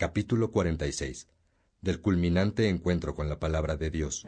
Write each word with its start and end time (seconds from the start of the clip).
Capítulo 0.00 0.52
46. 0.52 1.26
Del 1.80 2.00
culminante 2.00 2.68
encuentro 2.68 3.16
con 3.16 3.28
la 3.28 3.40
palabra 3.40 3.76
de 3.76 3.90
Dios. 3.90 4.24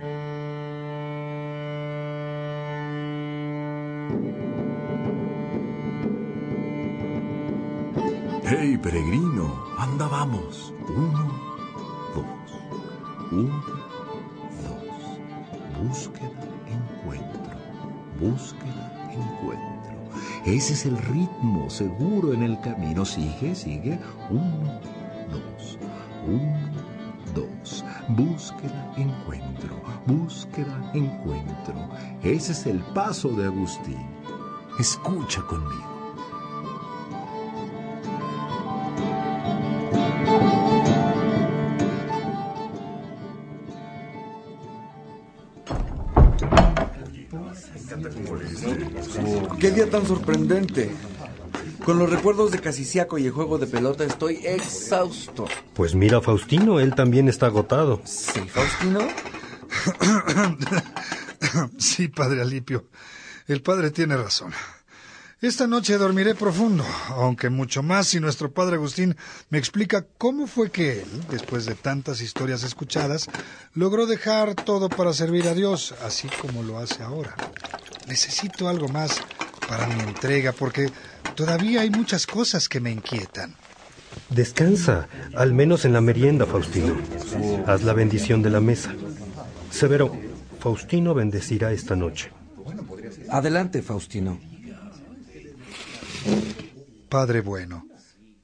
¡Hey, 8.42 8.80
peregrino! 8.82 9.64
Anda, 9.78 10.08
vamos. 10.08 10.74
Uno, 10.88 11.38
dos. 12.16 12.26
Uno, 13.30 13.62
dos. 14.64 15.86
Búsqueda, 15.86 16.32
encuentro. 16.66 17.42
Búsqueda, 18.18 19.12
encuentro. 19.12 19.70
Ese 20.44 20.72
es 20.72 20.84
el 20.84 20.98
ritmo 20.98 21.70
seguro 21.70 22.32
en 22.32 22.42
el 22.42 22.60
camino. 22.60 23.04
Sigue, 23.04 23.54
sigue. 23.54 24.00
Uno, 24.30 24.80
dos. 25.30 25.78
Uno, 26.26 26.70
dos. 27.34 27.84
Búsqueda, 28.08 28.92
encuentro. 28.96 29.80
Búsqueda, 30.06 30.90
encuentro. 30.94 31.88
Ese 32.22 32.52
es 32.52 32.66
el 32.66 32.80
paso 32.94 33.28
de 33.30 33.46
Agustín. 33.46 34.06
Escucha 34.78 35.42
conmigo. 35.42 35.90
¡Qué 49.58 49.70
día 49.70 49.90
tan 49.90 50.06
sorprendente! 50.06 50.90
Con 51.84 51.98
los 51.98 52.10
recuerdos 52.10 52.50
de 52.50 52.60
Casiciaco 52.60 53.18
y 53.18 53.26
el 53.26 53.32
juego 53.32 53.58
de 53.58 53.66
pelota 53.66 54.04
estoy 54.04 54.46
exhausto. 54.46 55.46
Pues 55.74 55.94
mira, 55.94 56.20
Faustino, 56.20 56.78
él 56.78 56.94
también 56.94 57.28
está 57.28 57.46
agotado. 57.46 58.00
¿Sí, 58.04 58.40
Faustino? 58.40 59.00
sí, 61.78 62.08
padre 62.08 62.42
Alipio. 62.42 62.86
El 63.46 63.62
padre 63.62 63.90
tiene 63.90 64.16
razón. 64.16 64.52
Esta 65.40 65.66
noche 65.66 65.96
dormiré 65.96 66.34
profundo, 66.34 66.84
aunque 67.08 67.48
mucho 67.48 67.82
más 67.82 68.08
si 68.08 68.20
nuestro 68.20 68.52
padre 68.52 68.76
Agustín 68.76 69.16
me 69.48 69.56
explica 69.56 70.04
cómo 70.18 70.46
fue 70.46 70.70
que 70.70 71.00
él, 71.00 71.08
después 71.30 71.64
de 71.64 71.74
tantas 71.74 72.20
historias 72.20 72.62
escuchadas, 72.62 73.26
logró 73.72 74.06
dejar 74.06 74.54
todo 74.54 74.90
para 74.90 75.14
servir 75.14 75.48
a 75.48 75.54
Dios, 75.54 75.94
así 76.04 76.28
como 76.42 76.62
lo 76.62 76.78
hace 76.78 77.02
ahora. 77.02 77.34
Necesito 78.06 78.68
algo 78.68 78.88
más 78.88 79.18
para 79.66 79.86
mi 79.86 80.00
entrega, 80.00 80.52
porque 80.52 80.90
todavía 81.40 81.80
hay 81.80 81.90
muchas 81.90 82.26
cosas 82.26 82.68
que 82.68 82.80
me 82.80 82.90
inquietan. 82.90 83.54
Descansa, 84.28 85.08
al 85.34 85.54
menos 85.54 85.86
en 85.86 85.94
la 85.94 86.02
merienda, 86.02 86.44
Faustino. 86.44 86.94
Haz 87.66 87.82
la 87.82 87.94
bendición 87.94 88.42
de 88.42 88.50
la 88.50 88.60
mesa. 88.60 88.94
Severo, 89.70 90.14
Faustino 90.58 91.14
bendecirá 91.14 91.72
esta 91.72 91.96
noche. 91.96 92.30
Adelante, 93.30 93.80
Faustino. 93.80 94.38
Padre 97.08 97.40
bueno, 97.40 97.86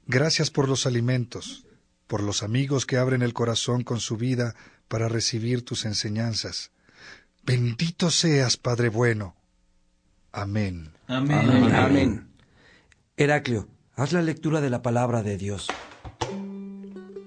gracias 0.07 0.49
por 0.49 0.67
los 0.67 0.87
alimentos, 0.87 1.67
por 2.07 2.23
los 2.23 2.41
amigos 2.41 2.87
que 2.87 2.97
abren 2.97 3.21
el 3.21 3.33
corazón 3.33 3.83
con 3.83 3.99
su 3.99 4.17
vida 4.17 4.55
para 4.87 5.07
recibir 5.07 5.63
tus 5.63 5.85
enseñanzas. 5.85 6.71
Bendito 7.43 8.09
seas, 8.09 8.57
Padre 8.57 8.89
bueno. 8.89 9.35
Amén. 10.31 10.91
Amén. 11.07 11.37
Amén. 11.37 11.75
Amén. 11.75 12.36
Heraclio, 13.17 13.67
haz 13.95 14.13
la 14.13 14.21
lectura 14.21 14.61
de 14.61 14.69
la 14.69 14.81
palabra 14.81 15.23
de 15.23 15.37
Dios. 15.37 15.67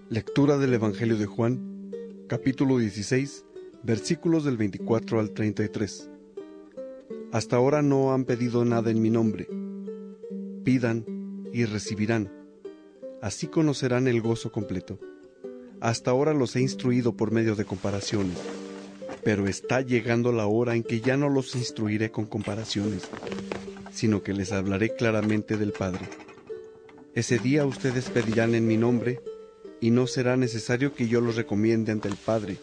Lectura 0.08 0.56
del 0.56 0.72
Evangelio 0.72 1.18
de 1.18 1.26
Juan, 1.26 1.92
capítulo 2.28 2.78
16, 2.78 3.44
versículos 3.82 4.44
del 4.44 4.56
24 4.56 5.20
al 5.20 5.32
33. 5.32 6.08
Hasta 7.32 7.56
ahora 7.56 7.82
no 7.82 8.12
han 8.14 8.24
pedido 8.24 8.64
nada 8.64 8.90
en 8.90 9.02
mi 9.02 9.10
nombre 9.10 9.48
pidan 10.64 11.04
y 11.52 11.64
recibirán. 11.64 12.30
Así 13.22 13.48
conocerán 13.48 14.06
el 14.06 14.20
gozo 14.20 14.52
completo. 14.52 14.98
Hasta 15.80 16.10
ahora 16.10 16.34
los 16.34 16.54
he 16.56 16.60
instruido 16.60 17.16
por 17.16 17.32
medio 17.32 17.56
de 17.56 17.64
comparaciones, 17.64 18.38
pero 19.24 19.46
está 19.46 19.80
llegando 19.80 20.30
la 20.32 20.46
hora 20.46 20.76
en 20.76 20.82
que 20.82 21.00
ya 21.00 21.16
no 21.16 21.28
los 21.28 21.54
instruiré 21.56 22.10
con 22.10 22.26
comparaciones, 22.26 23.08
sino 23.92 24.22
que 24.22 24.32
les 24.32 24.52
hablaré 24.52 24.94
claramente 24.94 25.56
del 25.56 25.72
Padre. 25.72 26.08
Ese 27.14 27.38
día 27.38 27.66
ustedes 27.66 28.08
pedirán 28.10 28.54
en 28.54 28.66
mi 28.66 28.76
nombre, 28.76 29.20
y 29.80 29.90
no 29.90 30.06
será 30.06 30.36
necesario 30.36 30.94
que 30.94 31.08
yo 31.08 31.20
los 31.20 31.36
recomiende 31.36 31.90
ante 31.92 32.08
el 32.08 32.16
Padre, 32.16 32.58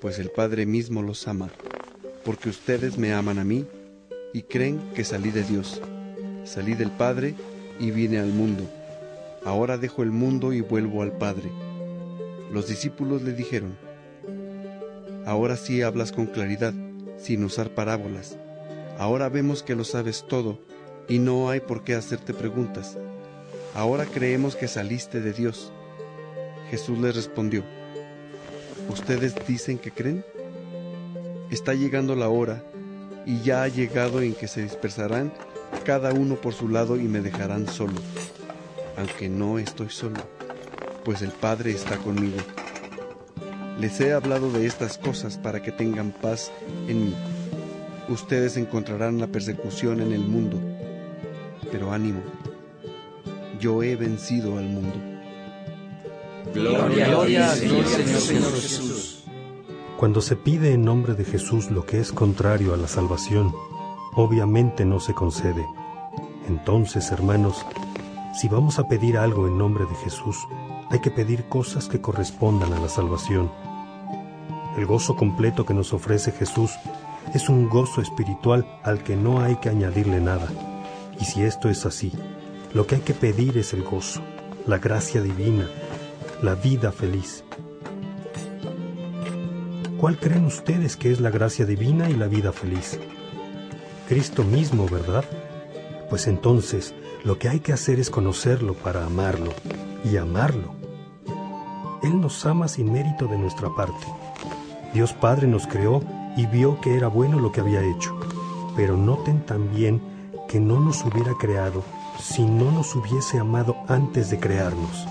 pues 0.00 0.18
el 0.18 0.30
Padre 0.30 0.66
mismo 0.66 1.02
los 1.02 1.26
ama, 1.28 1.50
porque 2.24 2.48
ustedes 2.48 2.98
me 2.98 3.12
aman 3.12 3.38
a 3.38 3.44
mí 3.44 3.64
y 4.32 4.42
creen 4.42 4.80
que 4.94 5.04
salí 5.04 5.30
de 5.30 5.44
Dios. 5.44 5.80
Salí 6.44 6.74
del 6.74 6.90
Padre 6.90 7.34
y 7.78 7.90
vine 7.90 8.18
al 8.18 8.28
mundo. 8.28 8.64
Ahora 9.44 9.78
dejo 9.78 10.02
el 10.02 10.10
mundo 10.10 10.52
y 10.52 10.60
vuelvo 10.60 11.02
al 11.02 11.12
Padre. 11.12 11.50
Los 12.52 12.68
discípulos 12.68 13.22
le 13.22 13.32
dijeron, 13.32 13.76
Ahora 15.24 15.56
sí 15.56 15.82
hablas 15.82 16.12
con 16.12 16.26
claridad, 16.26 16.74
sin 17.18 17.44
usar 17.44 17.70
parábolas. 17.70 18.38
Ahora 18.98 19.28
vemos 19.28 19.62
que 19.62 19.76
lo 19.76 19.84
sabes 19.84 20.26
todo 20.28 20.58
y 21.08 21.18
no 21.18 21.50
hay 21.50 21.60
por 21.60 21.84
qué 21.84 21.94
hacerte 21.94 22.34
preguntas. 22.34 22.98
Ahora 23.74 24.04
creemos 24.06 24.56
que 24.56 24.68
saliste 24.68 25.20
de 25.20 25.32
Dios. 25.32 25.72
Jesús 26.70 26.98
les 26.98 27.14
respondió, 27.14 27.64
¿Ustedes 28.88 29.34
dicen 29.46 29.78
que 29.78 29.90
creen? 29.90 30.24
Está 31.50 31.74
llegando 31.74 32.16
la 32.16 32.28
hora 32.28 32.64
y 33.26 33.40
ya 33.42 33.62
ha 33.62 33.68
llegado 33.68 34.22
en 34.22 34.34
que 34.34 34.48
se 34.48 34.62
dispersarán 34.62 35.32
cada 35.84 36.12
uno 36.12 36.36
por 36.36 36.54
su 36.54 36.68
lado 36.68 36.96
y 36.96 37.02
me 37.02 37.20
dejarán 37.20 37.68
solo, 37.68 37.94
aunque 38.96 39.28
no 39.28 39.58
estoy 39.58 39.90
solo, 39.90 40.20
pues 41.04 41.22
el 41.22 41.30
Padre 41.30 41.70
está 41.72 41.98
conmigo. 41.98 42.38
Les 43.78 44.00
he 44.00 44.12
hablado 44.12 44.50
de 44.50 44.66
estas 44.66 44.98
cosas 44.98 45.36
para 45.36 45.62
que 45.62 45.70
tengan 45.70 46.10
paz 46.10 46.50
en 46.88 47.06
mí. 47.06 47.14
Ustedes 48.08 48.56
encontrarán 48.56 49.18
la 49.18 49.26
persecución 49.26 50.00
en 50.00 50.12
el 50.12 50.20
mundo, 50.20 50.58
pero 51.70 51.92
ánimo, 51.92 52.20
yo 53.60 53.82
he 53.82 53.96
vencido 53.96 54.56
al 54.56 54.64
mundo. 54.64 54.94
Gloria, 56.54 57.08
gloria 57.08 57.50
a 57.50 57.54
Dios, 57.54 57.86
Señor, 57.86 58.20
Señor 58.20 58.52
Jesús. 58.54 59.24
Cuando 59.98 60.22
se 60.22 60.36
pide 60.36 60.72
en 60.72 60.84
nombre 60.84 61.14
de 61.14 61.24
Jesús 61.24 61.70
lo 61.70 61.84
que 61.84 62.00
es 62.00 62.12
contrario 62.12 62.72
a 62.72 62.78
la 62.78 62.88
salvación, 62.88 63.52
obviamente 64.14 64.86
no 64.86 65.00
se 65.00 65.12
concede. 65.12 65.66
Entonces, 66.46 67.10
hermanos, 67.10 67.66
si 68.40 68.48
vamos 68.48 68.78
a 68.78 68.88
pedir 68.88 69.18
algo 69.18 69.48
en 69.48 69.58
nombre 69.58 69.84
de 69.84 69.94
Jesús, 69.96 70.36
hay 70.88 71.00
que 71.00 71.10
pedir 71.10 71.44
cosas 71.50 71.88
que 71.88 72.00
correspondan 72.00 72.72
a 72.72 72.80
la 72.80 72.88
salvación. 72.88 73.50
El 74.78 74.86
gozo 74.86 75.14
completo 75.16 75.66
que 75.66 75.74
nos 75.74 75.92
ofrece 75.92 76.32
Jesús 76.32 76.70
es 77.34 77.48
un 77.48 77.68
gozo 77.68 78.00
espiritual 78.00 78.66
al 78.82 79.02
que 79.02 79.16
no 79.16 79.40
hay 79.40 79.56
que 79.56 79.68
añadirle 79.68 80.20
nada. 80.20 80.48
Y 81.20 81.24
si 81.24 81.42
esto 81.42 81.68
es 81.68 81.84
así, 81.84 82.12
lo 82.72 82.86
que 82.86 82.96
hay 82.96 83.00
que 83.02 83.14
pedir 83.14 83.58
es 83.58 83.72
el 83.74 83.82
gozo, 83.82 84.20
la 84.66 84.78
gracia 84.78 85.20
divina, 85.20 85.66
la 86.42 86.54
vida 86.54 86.92
feliz. 86.92 87.44
¿Cuál 89.98 90.18
creen 90.18 90.46
ustedes 90.46 90.96
que 90.96 91.10
es 91.10 91.20
la 91.20 91.30
gracia 91.30 91.66
divina 91.66 92.08
y 92.08 92.14
la 92.14 92.28
vida 92.28 92.52
feliz? 92.52 92.98
Cristo 94.08 94.44
mismo, 94.44 94.86
¿verdad? 94.88 95.24
Pues 96.08 96.28
entonces 96.28 96.94
lo 97.24 97.38
que 97.38 97.48
hay 97.48 97.60
que 97.60 97.72
hacer 97.72 97.98
es 97.98 98.08
conocerlo 98.08 98.74
para 98.74 99.04
amarlo 99.04 99.52
y 100.04 100.16
amarlo. 100.16 100.74
Él 102.02 102.20
nos 102.20 102.46
ama 102.46 102.68
sin 102.68 102.92
mérito 102.92 103.26
de 103.26 103.38
nuestra 103.38 103.68
parte. 103.74 104.06
Dios 104.94 105.12
Padre 105.12 105.48
nos 105.48 105.66
creó 105.66 106.00
y 106.36 106.46
vio 106.46 106.80
que 106.80 106.96
era 106.96 107.08
bueno 107.08 107.38
lo 107.38 107.52
que 107.52 107.60
había 107.60 107.82
hecho. 107.82 108.18
Pero 108.76 108.96
noten 108.96 109.40
también 109.44 110.00
que 110.48 110.60
no 110.60 110.80
nos 110.80 111.04
hubiera 111.04 111.34
creado 111.34 111.82
si 112.18 112.44
no 112.44 112.70
nos 112.72 112.94
hubiese 112.96 113.38
amado 113.38 113.76
antes 113.86 114.30
de 114.30 114.40
crearnos. 114.40 115.06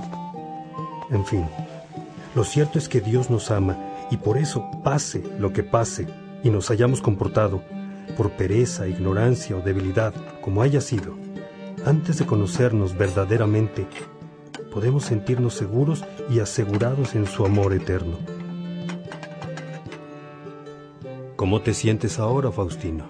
En 1.09 1.25
fin, 1.25 1.45
lo 2.35 2.43
cierto 2.43 2.77
es 2.77 2.89
que 2.89 3.01
Dios 3.01 3.29
nos 3.29 3.49
ama 3.51 3.77
y 4.11 4.17
por 4.17 4.37
eso 4.37 4.69
pase 4.83 5.23
lo 5.39 5.53
que 5.53 5.63
pase 5.63 6.07
y 6.43 6.49
nos 6.49 6.69
hayamos 6.69 7.01
comportado, 7.01 7.61
por 8.15 8.31
pereza, 8.31 8.87
ignorancia 8.87 9.55
o 9.55 9.61
debilidad, 9.61 10.13
como 10.41 10.61
haya 10.61 10.81
sido, 10.81 11.15
antes 11.85 12.17
de 12.19 12.25
conocernos 12.25 12.97
verdaderamente, 12.97 13.87
podemos 14.73 15.05
sentirnos 15.05 15.53
seguros 15.53 16.03
y 16.29 16.39
asegurados 16.39 17.15
en 17.15 17.25
su 17.25 17.45
amor 17.45 17.73
eterno. 17.73 18.17
¿Cómo 21.47 21.61
te 21.61 21.73
sientes 21.73 22.19
ahora, 22.19 22.51
Faustino? 22.51 23.07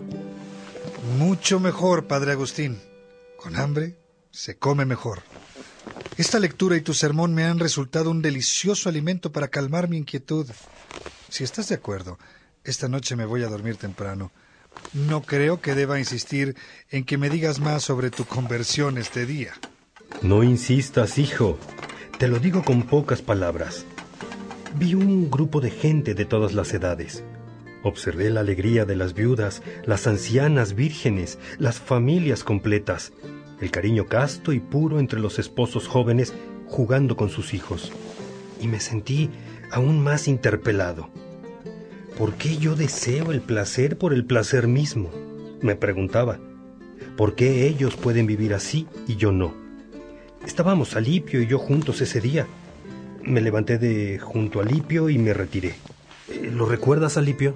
Mucho 1.18 1.60
mejor, 1.60 2.06
padre 2.06 2.34
Agustín. 2.34 2.78
Con 3.36 3.56
hambre 3.56 3.98
se 4.30 4.60
come 4.60 4.86
mejor. 4.86 5.24
Esta 6.18 6.38
lectura 6.38 6.78
y 6.78 6.81
tu 6.81 6.94
sermón 6.94 7.34
me 7.34 7.45
han 7.45 7.57
resultado 7.57 8.12
un 8.12 8.22
delicioso 8.22 8.89
alimento 8.89 9.31
para 9.31 9.48
calmar 9.48 9.89
mi 9.89 9.98
inquietud. 9.98 10.45
Si 11.30 11.44
estás 11.44 11.69
de 11.69 11.74
acuerdo, 11.74 12.19
esta 12.63 12.88
noche 12.88 13.16
me 13.16 13.25
voy 13.25 13.42
a 13.42 13.48
dormir 13.48 13.78
temprano. 13.78 14.31
No 14.94 15.24
creo 15.24 15.60
que 15.60 15.74
deba 15.74 15.98
insistir 15.98 16.56
en 16.92 17.06
que 17.06 17.18
me 17.18 17.31
digas 17.31 17.60
más 17.60 17.81
sobre 17.81 18.12
tu 18.12 18.25
conversión 18.25 19.00
este 19.00 19.25
día. 19.25 19.54
No 20.22 20.44
insistas, 20.44 21.18
hijo. 21.18 21.57
Te 22.19 22.28
lo 22.28 22.38
digo 22.38 22.63
con 22.63 22.84
pocas 22.84 23.24
palabras. 23.24 23.84
Vi 24.75 24.94
un 24.94 25.31
grupo 25.31 25.60
de 25.60 25.72
gente 25.72 26.13
de 26.13 26.25
todas 26.25 26.54
las 26.54 26.72
edades. 26.75 27.24
Observé 27.88 28.30
la 28.30 28.42
alegría 28.42 28.84
de 28.84 28.98
las 28.98 29.13
viudas, 29.13 29.63
las 29.86 30.07
ancianas 30.07 30.75
vírgenes, 30.75 31.39
las 31.57 31.80
familias 31.80 32.44
completas, 32.44 33.13
el 33.62 33.72
cariño 33.72 34.07
casto 34.07 34.51
y 34.51 34.60
puro 34.60 35.00
entre 35.00 35.22
los 35.22 35.39
esposos 35.39 35.88
jóvenes 35.88 36.34
jugando 36.66 37.16
con 37.16 37.30
sus 37.30 37.54
hijos. 37.54 37.94
Y 38.60 38.68
me 38.68 38.81
sentí 38.81 39.30
aún 39.72 40.04
más 40.04 40.28
interpelado. 40.28 41.10
¿Por 42.18 42.34
qué 42.34 42.57
yo 42.57 42.75
deseo 42.75 43.31
el 43.31 43.39
placer 43.39 43.98
por 43.98 44.12
el 44.12 44.25
placer 44.25 44.68
mismo? 44.68 45.10
Me 45.62 45.78
preguntaba. 45.78 46.39
¿Por 47.16 47.36
qué 47.36 47.68
ellos 47.68 47.95
pueden 47.95 48.28
vivir 48.28 48.54
así 48.54 48.86
y 49.07 49.16
yo 49.16 49.31
no? 49.31 49.54
Estábamos 50.45 50.98
Alipio 50.98 51.42
y 51.42 51.48
yo 51.48 51.57
juntos 51.57 52.01
ese 52.01 52.19
día. 52.19 52.48
Me 53.24 53.39
levanté 53.39 53.78
de 53.78 54.19
junto 54.19 54.60
a 54.60 54.63
Alipio 54.63 55.10
y 55.10 55.18
me 55.18 55.34
retiré. 55.34 55.75
¿Lo 56.51 56.66
recuerdas, 56.66 57.16
Alipio? 57.16 57.54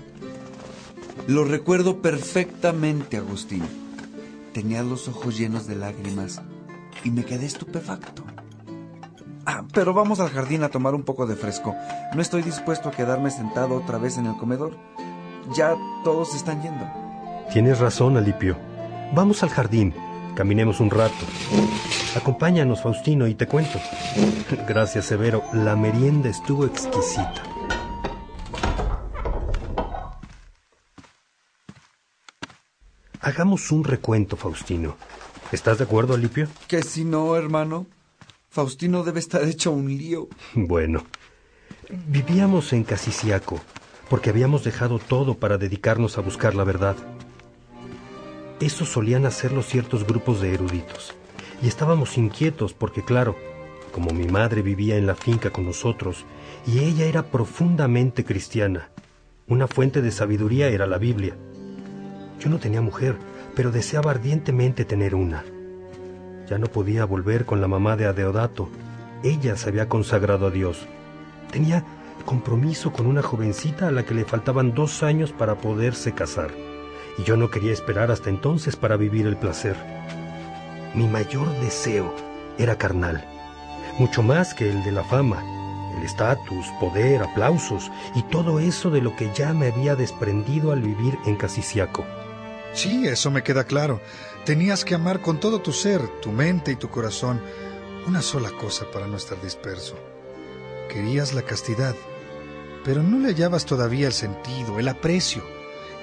Lo 1.27 1.43
recuerdo 1.43 2.01
perfectamente, 2.01 3.17
Agustín. 3.17 3.63
Tenía 4.53 4.83
los 4.83 5.07
ojos 5.07 5.37
llenos 5.37 5.67
de 5.67 5.75
lágrimas 5.75 6.41
y 7.03 7.11
me 7.11 7.23
quedé 7.23 7.45
estupefacto. 7.45 8.23
Ah, 9.45 9.63
pero 9.73 9.93
vamos 9.93 10.19
al 10.19 10.29
jardín 10.29 10.63
a 10.63 10.69
tomar 10.69 10.93
un 10.93 11.03
poco 11.03 11.25
de 11.25 11.35
fresco. 11.35 11.75
No 12.13 12.21
estoy 12.21 12.41
dispuesto 12.41 12.89
a 12.89 12.91
quedarme 12.91 13.31
sentado 13.31 13.75
otra 13.75 13.97
vez 13.97 14.17
en 14.17 14.25
el 14.25 14.37
comedor. 14.37 14.77
Ya 15.55 15.75
todos 16.03 16.35
están 16.35 16.61
yendo. 16.61 16.85
Tienes 17.51 17.79
razón, 17.79 18.17
Alipio. 18.17 18.57
Vamos 19.13 19.43
al 19.43 19.49
jardín. 19.49 19.93
Caminemos 20.35 20.79
un 20.79 20.89
rato. 20.89 21.25
Acompáñanos, 22.15 22.81
Faustino, 22.81 23.27
y 23.27 23.35
te 23.35 23.47
cuento. 23.47 23.79
Gracias, 24.67 25.05
Severo. 25.05 25.43
La 25.53 25.75
merienda 25.75 26.29
estuvo 26.29 26.65
exquisita. 26.65 27.43
Hagamos 33.23 33.71
un 33.71 33.83
recuento, 33.83 34.35
Faustino. 34.35 34.97
¿Estás 35.51 35.77
de 35.77 35.83
acuerdo, 35.83 36.15
Alipio? 36.15 36.47
Que 36.67 36.81
si 36.81 37.05
no, 37.05 37.35
hermano. 37.35 37.85
Faustino 38.49 39.03
debe 39.03 39.19
estar 39.19 39.43
hecho 39.43 39.71
un 39.71 39.87
lío. 39.95 40.27
Bueno, 40.55 41.05
vivíamos 42.07 42.73
en 42.73 42.83
Casiciaco, 42.83 43.61
porque 44.09 44.31
habíamos 44.31 44.63
dejado 44.63 44.97
todo 44.97 45.35
para 45.35 45.59
dedicarnos 45.59 46.17
a 46.17 46.21
buscar 46.21 46.55
la 46.55 46.63
verdad. 46.63 46.95
Eso 48.59 48.85
solían 48.85 49.27
hacerlo 49.27 49.61
ciertos 49.61 50.05
grupos 50.07 50.41
de 50.41 50.55
eruditos. 50.55 51.13
Y 51.61 51.67
estábamos 51.67 52.17
inquietos 52.17 52.73
porque, 52.73 53.05
claro, 53.05 53.35
como 53.91 54.11
mi 54.11 54.25
madre 54.25 54.63
vivía 54.63 54.97
en 54.97 55.05
la 55.05 55.15
finca 55.15 55.51
con 55.51 55.65
nosotros, 55.65 56.25
y 56.65 56.79
ella 56.79 57.05
era 57.05 57.23
profundamente 57.23 58.25
cristiana, 58.25 58.89
una 59.47 59.67
fuente 59.67 60.01
de 60.01 60.11
sabiduría 60.11 60.69
era 60.69 60.87
la 60.87 60.97
Biblia. 60.97 61.35
Yo 62.41 62.49
no 62.49 62.57
tenía 62.57 62.81
mujer, 62.81 63.17
pero 63.55 63.71
deseaba 63.71 64.09
ardientemente 64.09 64.83
tener 64.83 65.13
una. 65.13 65.43
Ya 66.49 66.57
no 66.57 66.65
podía 66.65 67.05
volver 67.05 67.45
con 67.45 67.61
la 67.61 67.67
mamá 67.67 67.95
de 67.95 68.07
Adeodato. 68.07 68.67
Ella 69.21 69.55
se 69.55 69.69
había 69.69 69.87
consagrado 69.87 70.47
a 70.47 70.49
Dios. 70.49 70.87
Tenía 71.51 71.85
compromiso 72.25 72.91
con 72.91 73.05
una 73.05 73.21
jovencita 73.21 73.87
a 73.87 73.91
la 73.91 74.03
que 74.07 74.15
le 74.15 74.25
faltaban 74.25 74.73
dos 74.73 75.03
años 75.03 75.31
para 75.31 75.55
poderse 75.55 76.13
casar. 76.13 76.49
Y 77.19 77.23
yo 77.23 77.37
no 77.37 77.51
quería 77.51 77.73
esperar 77.73 78.09
hasta 78.09 78.31
entonces 78.31 78.75
para 78.75 78.97
vivir 78.97 79.27
el 79.27 79.37
placer. 79.37 79.75
Mi 80.95 81.07
mayor 81.07 81.47
deseo 81.59 82.11
era 82.57 82.75
carnal, 82.75 83.23
mucho 83.99 84.23
más 84.23 84.55
que 84.55 84.67
el 84.67 84.83
de 84.83 84.91
la 84.91 85.03
fama, 85.03 85.43
el 85.95 86.03
estatus, 86.03 86.65
poder, 86.79 87.21
aplausos 87.21 87.91
y 88.15 88.23
todo 88.23 88.59
eso 88.59 88.89
de 88.89 89.01
lo 89.01 89.15
que 89.15 89.31
ya 89.35 89.53
me 89.53 89.67
había 89.67 89.95
desprendido 89.95 90.71
al 90.71 90.81
vivir 90.81 91.19
en 91.27 91.35
Casiciaco. 91.35 92.03
Sí, 92.73 93.07
eso 93.07 93.31
me 93.31 93.43
queda 93.43 93.65
claro. 93.65 94.01
Tenías 94.45 94.85
que 94.85 94.95
amar 94.95 95.21
con 95.21 95.39
todo 95.39 95.61
tu 95.61 95.73
ser, 95.73 96.07
tu 96.21 96.31
mente 96.31 96.71
y 96.71 96.75
tu 96.75 96.89
corazón 96.89 97.41
una 98.07 98.21
sola 98.21 98.49
cosa 98.51 98.85
para 98.91 99.07
no 99.07 99.17
estar 99.17 99.39
disperso. 99.41 99.95
Querías 100.89 101.33
la 101.33 101.43
castidad, 101.43 101.95
pero 102.83 103.03
no 103.03 103.19
le 103.19 103.27
hallabas 103.27 103.65
todavía 103.65 104.07
el 104.07 104.13
sentido, 104.13 104.79
el 104.79 104.87
aprecio, 104.87 105.43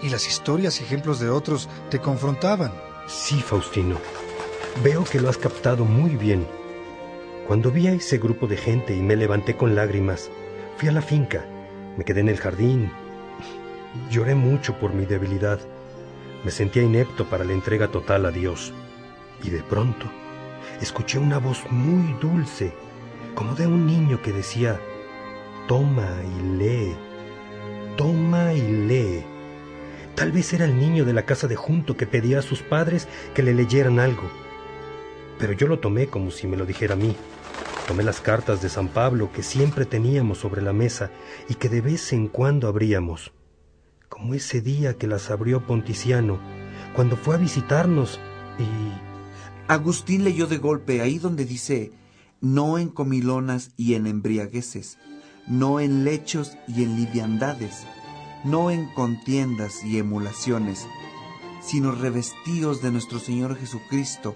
y 0.03 0.09
las 0.09 0.29
historias 0.29 0.81
y 0.81 0.85
ejemplos 0.85 1.19
de 1.19 1.29
otros 1.29 1.69
te 1.91 1.99
confrontaban. 1.99 2.73
Sí, 3.07 3.41
Faustino. 3.41 3.99
Veo 4.85 5.05
que 5.05 5.21
lo 5.21 5.29
has 5.29 5.39
captado 5.39 5.85
muy 5.85 6.11
bien. 6.11 6.47
Cuando 7.47 7.71
vi 7.71 7.89
a 7.89 7.93
ese 7.93 8.19
grupo 8.19 8.47
de 8.47 8.57
gente 8.57 8.95
y 8.95 9.03
me 9.03 9.17
levanté 9.17 9.57
con 9.57 9.75
lágrimas, 9.75 10.31
fui 10.77 10.89
a 10.89 10.93
la 10.93 11.03
finca, 11.03 11.45
me 11.97 12.05
quedé 12.05 12.21
en 12.21 12.29
el 12.29 12.39
jardín. 12.39 12.93
Lloré 14.11 14.35
mucho 14.35 14.79
por 14.79 14.95
mi 14.95 15.05
debilidad 15.05 15.59
me 16.45 16.51
sentía 16.51 16.83
inepto 16.83 17.25
para 17.27 17.45
la 17.45 17.53
entrega 17.53 17.89
total 17.89 18.27
a 18.27 18.31
Dios. 18.31 18.73
Y 19.43 19.51
de 19.51 19.63
pronto 19.63 20.07
escuché 20.81 21.19
una 21.19 21.39
voz 21.39 21.65
muy 21.71 22.15
dulce, 22.21 22.73
como 23.35 23.55
de 23.55 23.67
un 23.67 23.87
niño 23.87 24.21
que 24.23 24.33
decía, 24.33 24.81
toma 25.67 26.09
y 26.39 26.59
lee, 26.59 26.97
toma 27.97 28.53
y 28.53 28.63
lee. 28.87 29.25
Tal 30.15 30.33
vez 30.33 30.53
era 30.53 30.65
el 30.65 30.79
niño 30.79 31.05
de 31.05 31.13
la 31.13 31.25
casa 31.25 31.47
de 31.47 31.57
junto 31.57 31.97
que 31.97 32.07
pedía 32.07 32.41
a 32.41 32.43
sus 32.43 32.63
padres 32.63 33.07
que 33.35 33.43
le 33.43 33.55
leyeran 33.55 34.01
algo. 34.01 34.29
Pero 35.39 35.53
yo 35.53 35.69
lo 35.69 35.79
tomé 35.79 36.09
como 36.09 36.33
si 36.33 36.49
me 36.49 36.57
lo 36.57 36.67
dijera 36.67 36.95
a 36.95 36.97
mí. 36.97 37.15
Tomé 37.87 38.03
las 38.03 38.21
cartas 38.21 38.61
de 38.61 38.69
San 38.69 38.89
Pablo 38.89 39.31
que 39.33 39.45
siempre 39.45 39.87
teníamos 39.87 40.39
sobre 40.39 40.61
la 40.61 40.73
mesa 40.73 41.11
y 41.49 41.55
que 41.55 41.69
de 41.69 41.81
vez 41.81 42.13
en 42.13 42.27
cuando 42.27 42.67
abríamos 42.67 43.33
como 44.19 44.35
ese 44.35 44.61
día 44.61 44.99
que 44.99 45.07
las 45.07 45.31
abrió 45.31 45.65
Ponticiano, 45.65 46.41
cuando 46.95 47.17
fue 47.17 47.37
a 47.37 47.39
visitarnos 47.39 48.19
y... 48.59 49.69
Agustín 49.69 50.25
leyó 50.25 50.47
de 50.47 50.57
golpe 50.57 51.03
ahí 51.03 51.19
donde 51.19 51.45
dice, 51.45 51.93
no 52.41 52.79
en 52.79 52.89
comilonas 52.89 53.71
y 53.77 53.95
en 53.95 54.07
embriagueces, 54.07 54.99
no 55.47 55.79
en 55.79 56.05
lechos 56.05 56.57
y 56.67 56.83
en 56.83 56.97
liviandades, 56.97 57.85
no 58.45 58.71
en 58.71 58.87
contiendas 58.95 59.85
y 59.85 59.99
emulaciones, 59.99 60.87
sino 61.61 61.93
revestidos 61.93 62.83
de 62.83 62.91
nuestro 62.91 63.19
Señor 63.19 63.57
Jesucristo, 63.57 64.35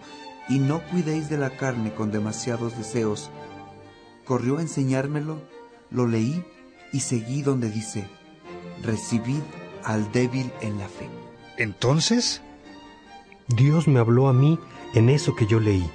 y 0.48 0.58
no 0.58 0.82
cuidéis 0.90 1.30
de 1.30 1.38
la 1.38 1.56
carne 1.56 1.94
con 1.94 2.10
demasiados 2.12 2.76
deseos. 2.76 3.30
Corrió 4.24 4.58
a 4.58 4.62
enseñármelo, 4.62 5.40
lo 5.90 6.06
leí 6.06 6.44
y 6.92 7.00
seguí 7.00 7.42
donde 7.42 7.70
dice, 7.70 8.06
recibid 8.82 9.40
al 9.84 10.10
débil 10.12 10.52
en 10.60 10.78
la 10.78 10.88
fe. 10.88 11.08
Entonces, 11.56 12.42
Dios 13.48 13.88
me 13.88 14.00
habló 14.00 14.28
a 14.28 14.32
mí 14.32 14.58
en 14.94 15.08
eso 15.08 15.34
que 15.34 15.46
yo 15.46 15.60
leí, 15.60 15.88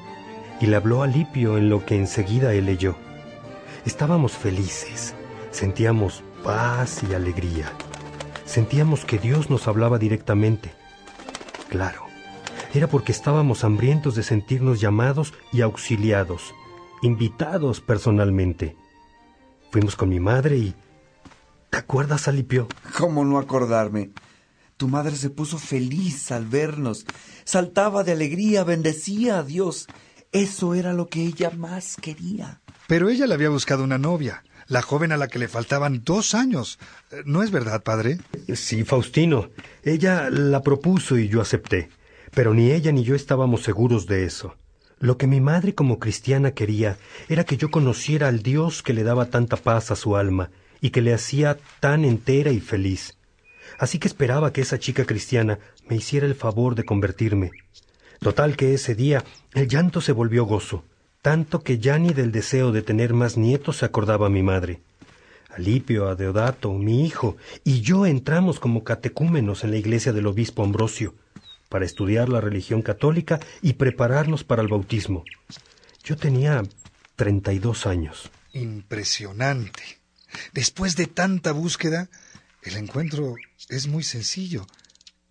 y 0.60 0.65
le 0.67 0.75
habló 0.75 1.03
a 1.03 1.08
Lipio 1.08 1.58
en 1.58 1.70
lo 1.70 1.86
que 1.86 1.96
enseguida 1.96 2.53
él 2.53 2.65
leyó. 2.65 2.96
Estábamos 3.86 4.34
felices, 4.34 5.15
sentíamos 5.51 6.24
paz 6.44 7.01
y 7.10 7.13
alegría. 7.13 7.72
Sentíamos 8.46 9.06
que 9.06 9.17
Dios 9.17 9.50
nos 9.50 9.67
hablaba 9.67 9.98
directamente. 9.98 10.72
Claro, 11.70 12.03
era 12.74 12.88
porque 12.88 13.12
estábamos 13.12 13.63
hambrientos 13.63 14.15
de 14.15 14.24
sentirnos 14.24 14.79
llamados 14.79 15.34
y 15.51 15.62
auxiliados, 15.62 16.53
invitados 17.01 17.82
personalmente. 17.82 18.75
Fuimos 19.72 19.96
con 19.96 20.10
mi 20.10 20.20
madre 20.20 20.58
y 20.58 20.75
¿Te 21.77 21.81
acuerdas, 21.81 22.27
Alipio? 22.27 22.67
¿Cómo 22.98 23.24
no 23.24 23.38
acordarme? 23.38 24.10
Tu 24.77 24.88
madre 24.88 25.15
se 25.15 25.29
puso 25.29 25.60
feliz 25.60 26.31
al 26.31 26.48
vernos, 26.48 27.05
saltaba 27.43 28.03
de 28.03 28.13
alegría, 28.13 28.63
bendecía 28.63 29.38
a 29.38 29.43
Dios. 29.43 29.86
Eso 30.31 30.74
era 30.74 30.93
lo 30.93 31.05
que 31.05 31.22
ella 31.22 31.51
más 31.51 31.96
quería. 32.01 32.62
Pero 32.88 33.10
ella 33.10 33.27
le 33.27 33.36
había 33.36 33.50
buscado 33.50 33.84
una 33.84 34.00
novia, 34.00 34.43
la 34.65 34.81
joven 34.81 35.12
a 35.12 35.17
la 35.17 35.27
que 35.27 35.38
le 35.38 35.48
faltaban 35.48 36.01
dos 36.03 36.34
años. 36.34 36.79
¿No 37.25 37.43
es 37.43 37.51
verdad, 37.51 37.84
padre? 37.84 38.17
Sí, 38.55 38.84
Faustino. 38.84 39.51
Ella 39.84 40.31
la 40.31 40.63
propuso 40.63 41.19
y 41.19 41.27
yo 41.27 41.41
acepté. 41.41 41.91
Pero 42.34 42.55
ni 42.55 42.72
ella 42.72 42.91
ni 42.91 43.03
yo 43.03 43.13
estábamos 43.13 43.62
seguros 43.62 44.07
de 44.07 44.25
eso. 44.25 44.55
Lo 44.98 45.19
que 45.19 45.27
mi 45.27 45.41
madre 45.41 45.75
como 45.75 46.00
cristiana 46.00 46.53
quería 46.55 46.98
era 47.29 47.43
que 47.43 47.55
yo 47.55 47.69
conociera 47.69 48.29
al 48.29 48.41
Dios 48.41 48.81
que 48.81 48.96
le 48.96 49.03
daba 49.03 49.27
tanta 49.27 49.57
paz 49.57 49.91
a 49.91 49.96
su 49.96 50.15
alma 50.15 50.50
y 50.81 50.89
que 50.91 51.01
le 51.01 51.13
hacía 51.13 51.57
tan 51.79 52.05
entera 52.05 52.51
y 52.51 52.60
feliz. 52.60 53.17
Así 53.79 54.00
que 54.00 54.07
esperaba 54.07 54.53
que 54.53 54.62
esa 54.62 54.79
chica 54.79 55.05
cristiana 55.05 55.60
me 55.88 55.96
hiciera 55.96 56.25
el 56.25 56.36
favor 56.36 56.75
de 56.75 56.84
convertirme. 56.84 57.51
Total 58.19 58.55
que 58.55 58.74
ese 58.74 58.96
día 58.96 59.24
el 59.53 59.67
llanto 59.67 60.01
se 60.01 60.12
volvió 60.12 60.46
gozo, 60.46 60.84
tanto 61.22 61.62
que 61.62 61.77
ya 61.77 62.00
ni 62.00 62.13
del 62.13 62.31
deseo 62.31 62.72
de 62.72 62.81
tener 62.81 63.13
más 63.13 63.38
nietos 63.38 63.77
se 63.77 63.86
acordaba 63.86 64.29
mi 64.29 64.43
madre. 64.43 64.81
Alipio, 65.50 66.07
Adeodato, 66.07 66.72
mi 66.74 67.05
hijo, 67.05 67.36
y 67.63 67.81
yo 67.81 68.05
entramos 68.05 68.60
como 68.60 68.84
catecúmenos 68.84 69.63
en 69.63 69.72
la 69.72 69.77
iglesia 69.77 70.13
del 70.13 70.27
obispo 70.27 70.63
Ambrosio, 70.63 71.15
para 71.69 71.86
estudiar 71.86 72.29
la 72.29 72.41
religión 72.41 72.81
católica 72.81 73.39
y 73.62 73.74
prepararnos 73.74 74.43
para 74.43 74.62
el 74.62 74.67
bautismo. 74.67 75.24
Yo 76.03 76.15
tenía 76.15 76.63
treinta 77.15 77.53
y 77.53 77.60
dos 77.60 77.86
años. 77.86 78.29
Impresionante. 78.53 79.97
Después 80.53 80.96
de 80.96 81.07
tanta 81.07 81.51
búsqueda, 81.51 82.10
el 82.63 82.75
encuentro 82.77 83.36
es 83.69 83.88
muy 83.88 84.03
sencillo, 84.03 84.67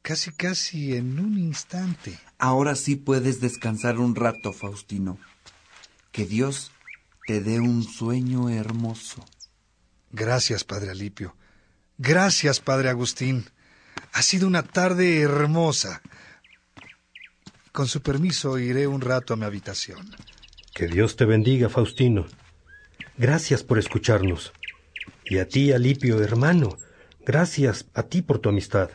casi 0.03 0.33
casi 0.33 0.97
en 0.97 1.19
un 1.19 1.39
instante. 1.39 2.19
Ahora 2.39 2.75
sí 2.75 2.97
puedes 2.97 3.41
descansar 3.41 3.99
un 3.99 4.15
rato, 4.15 4.53
Faustino. 4.53 5.19
Que 6.13 6.27
Dios 6.27 6.73
te 7.27 7.41
dé 7.41 7.61
un 7.61 7.83
sueño 7.83 8.49
hermoso. 8.49 9.25
Gracias, 10.13 10.65
Padre 10.65 10.91
Alipio. 10.91 11.37
Gracias, 11.99 12.61
Padre 12.61 12.89
Agustín. 12.89 13.51
Ha 14.13 14.23
sido 14.23 14.47
una 14.47 14.63
tarde 14.63 15.21
hermosa. 15.21 16.03
Con 17.73 17.89
su 17.89 18.01
permiso 18.01 18.59
iré 18.59 18.87
un 18.87 19.01
rato 19.01 19.35
a 19.35 19.37
mi 19.37 19.45
habitación. 19.45 20.15
Que 20.75 20.87
Dios 20.87 21.17
te 21.17 21.25
bendiga, 21.25 21.69
Faustino. 21.69 22.27
Gracias 23.19 23.63
por 23.63 23.79
escucharnos. 23.79 24.53
Y 25.29 25.39
a 25.39 25.49
ti, 25.49 25.73
Alipio, 25.73 26.23
hermano, 26.23 26.79
gracias 27.25 27.87
a 27.95 28.05
ti 28.05 28.23
por 28.23 28.39
tu 28.39 28.49
amistad. 28.49 28.91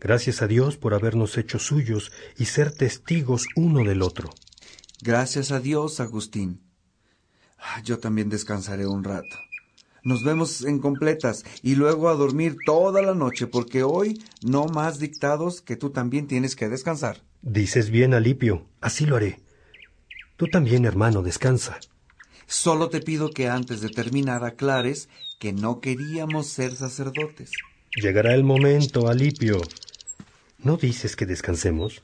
Gracias 0.00 0.40
a 0.40 0.46
Dios 0.46 0.76
por 0.76 0.94
habernos 0.94 1.36
hecho 1.36 1.58
suyos 1.58 2.10
y 2.38 2.46
ser 2.46 2.72
testigos 2.72 3.46
uno 3.54 3.84
del 3.84 4.02
otro. 4.02 4.30
Gracias 5.02 5.50
a 5.50 5.60
Dios, 5.60 6.00
Agustín. 6.00 6.62
Ah, 7.58 7.82
Yo 7.84 7.98
también 7.98 8.30
descansaré 8.30 8.86
un 8.86 9.04
rato. 9.04 9.36
Nos 10.04 10.24
vemos 10.24 10.64
en 10.64 10.78
completas 10.78 11.44
y 11.62 11.74
luego 11.74 12.08
a 12.08 12.14
dormir 12.14 12.56
toda 12.64 13.02
la 13.02 13.14
noche, 13.14 13.46
porque 13.46 13.82
hoy 13.82 14.22
no 14.42 14.66
más 14.66 14.98
dictados 14.98 15.60
que 15.60 15.76
tú 15.76 15.90
también 15.90 16.26
tienes 16.26 16.56
que 16.56 16.68
descansar. 16.68 17.22
Dices 17.42 17.90
bien, 17.90 18.14
Alipio, 18.14 18.66
así 18.80 19.04
lo 19.04 19.16
haré. 19.16 19.40
Tú 20.36 20.46
también, 20.46 20.86
hermano, 20.86 21.22
descansa. 21.22 21.78
Solo 22.46 22.88
te 22.88 23.00
pido 23.00 23.30
que 23.30 23.48
antes 23.48 23.82
de 23.82 23.90
terminar 23.90 24.44
aclares 24.44 25.08
que 25.38 25.52
no 25.52 25.80
queríamos 25.80 26.48
ser 26.48 26.74
sacerdotes. 26.74 27.50
Llegará 27.94 28.34
el 28.34 28.44
momento, 28.44 29.08
Alipio. 29.08 29.60
¿No 30.58 30.76
dices 30.76 31.16
que 31.16 31.26
descansemos? 31.26 32.02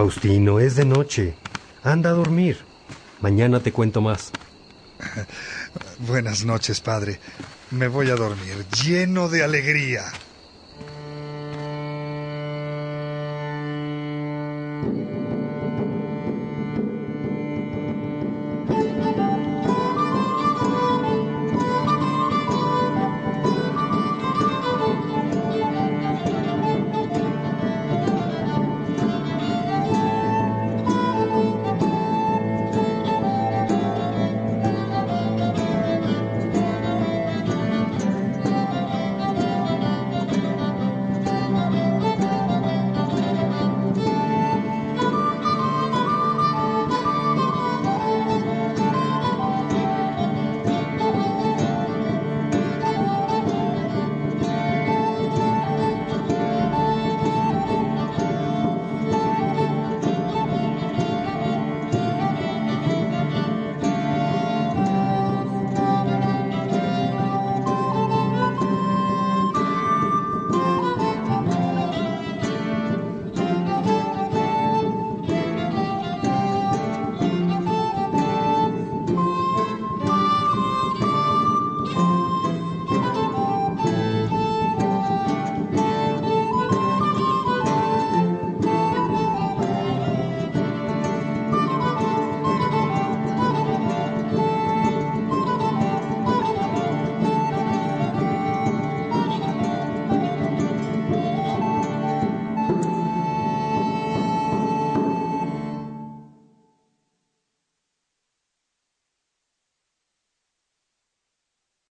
Faustino, 0.00 0.60
es 0.60 0.76
de 0.76 0.86
noche. 0.86 1.34
Anda 1.82 2.08
a 2.08 2.12
dormir. 2.14 2.56
Mañana 3.20 3.60
te 3.60 3.70
cuento 3.70 4.00
más. 4.00 4.32
Buenas 5.98 6.42
noches, 6.46 6.80
Padre. 6.80 7.20
Me 7.70 7.86
voy 7.86 8.08
a 8.08 8.14
dormir, 8.14 8.64
lleno 8.82 9.28
de 9.28 9.44
alegría. 9.44 10.04